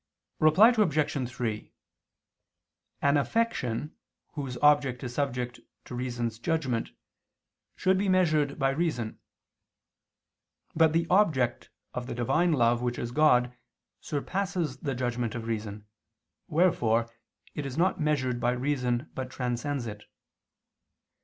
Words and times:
Reply 0.39 0.69
Obj. 0.75 1.29
3: 1.29 1.73
An 3.03 3.17
affection, 3.17 3.95
whose 4.31 4.57
object 4.57 5.03
is 5.03 5.13
subject 5.13 5.59
to 5.85 5.93
reason's 5.93 6.39
judgment, 6.39 6.89
should 7.75 7.99
be 7.99 8.09
measured 8.09 8.57
by 8.57 8.71
reason. 8.71 9.19
But 10.75 10.93
the 10.93 11.05
object 11.11 11.69
of 11.93 12.07
the 12.07 12.15
Divine 12.15 12.51
love 12.53 12.81
which 12.81 12.97
is 12.97 13.11
God 13.11 13.55
surpasses 13.99 14.77
the 14.77 14.95
judgment 14.95 15.35
of 15.35 15.45
reason, 15.45 15.85
wherefore 16.47 17.07
it 17.53 17.67
is 17.67 17.77
not 17.77 18.01
measured 18.01 18.39
by 18.39 18.53
reason 18.53 19.07
but 19.13 19.29
transcends 19.29 19.85
it. 19.85 20.05